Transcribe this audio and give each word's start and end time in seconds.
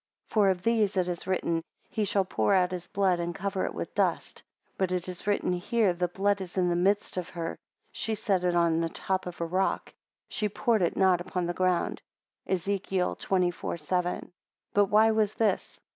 For 0.29 0.49
of 0.49 0.63
these 0.63 0.97
it 0.97 1.07
is 1.07 1.27
written, 1.27 1.61
He 1.91 2.05
shall 2.05 2.25
pour 2.25 2.55
out 2.55 2.71
his 2.71 2.87
blood, 2.87 3.19
and 3.19 3.35
cover 3.35 3.65
it 3.65 3.73
with 3.75 3.93
dust. 3.93 4.41
But 4.75 4.91
it 4.91 5.07
is 5.07 5.27
written 5.27 5.53
here, 5.53 5.93
The 5.93 6.07
blood 6.07 6.41
is 6.41 6.57
in 6.57 6.69
the 6.69 6.75
midst 6.75 7.17
of 7.17 7.29
her: 7.29 7.55
she 7.91 8.15
set 8.15 8.43
it 8.43 8.55
upon 8.55 8.79
the 8.81 8.89
top 8.89 9.27
of 9.27 9.39
a 9.39 9.45
rock; 9.45 9.93
she 10.27 10.49
poured 10.49 10.81
it 10.81 10.97
not 10.97 11.21
upon 11.21 11.45
the 11.45 11.53
ground. 11.53 12.01
(Ezek. 12.49 12.87
xxiv. 12.87 13.79
7.) 13.79 14.31
But 14.73 14.85
why 14.85 15.11
was 15.11 15.35
this? 15.35 15.79